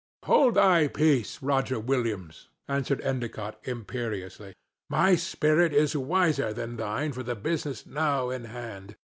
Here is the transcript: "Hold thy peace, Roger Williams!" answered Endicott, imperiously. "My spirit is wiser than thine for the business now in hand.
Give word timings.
"Hold 0.25 0.55
thy 0.55 0.87
peace, 0.87 1.43
Roger 1.43 1.79
Williams!" 1.79 2.49
answered 2.67 3.01
Endicott, 3.01 3.59
imperiously. 3.65 4.55
"My 4.89 5.13
spirit 5.15 5.75
is 5.75 5.95
wiser 5.95 6.51
than 6.51 6.75
thine 6.77 7.11
for 7.11 7.21
the 7.21 7.35
business 7.35 7.85
now 7.85 8.31
in 8.31 8.45
hand. 8.45 8.95